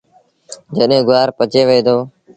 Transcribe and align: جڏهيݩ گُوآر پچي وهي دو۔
جڏهيݩ 0.75 1.05
گُوآر 1.07 1.29
پچي 1.37 1.61
وهي 1.67 1.81
دو۔ 1.87 1.97